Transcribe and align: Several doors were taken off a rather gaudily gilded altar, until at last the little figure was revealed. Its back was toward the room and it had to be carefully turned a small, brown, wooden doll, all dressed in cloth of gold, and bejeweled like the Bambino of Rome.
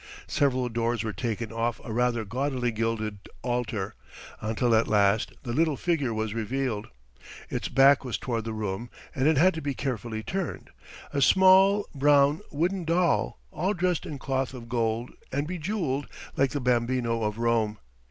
Several 0.25 0.67
doors 0.67 1.03
were 1.03 1.13
taken 1.13 1.51
off 1.51 1.79
a 1.83 1.93
rather 1.93 2.25
gaudily 2.25 2.71
gilded 2.71 3.19
altar, 3.43 3.93
until 4.39 4.73
at 4.73 4.87
last 4.87 5.33
the 5.43 5.53
little 5.53 5.77
figure 5.77 6.11
was 6.11 6.33
revealed. 6.33 6.87
Its 7.51 7.67
back 7.67 8.03
was 8.03 8.17
toward 8.17 8.43
the 8.45 8.51
room 8.51 8.89
and 9.13 9.27
it 9.27 9.37
had 9.37 9.53
to 9.53 9.61
be 9.61 9.75
carefully 9.75 10.23
turned 10.23 10.71
a 11.13 11.21
small, 11.21 11.87
brown, 11.93 12.41
wooden 12.51 12.83
doll, 12.83 13.37
all 13.51 13.75
dressed 13.75 14.07
in 14.07 14.17
cloth 14.17 14.55
of 14.55 14.67
gold, 14.67 15.11
and 15.31 15.45
bejeweled 15.47 16.07
like 16.35 16.49
the 16.49 16.59
Bambino 16.59 17.21
of 17.21 17.37
Rome. 17.37 17.77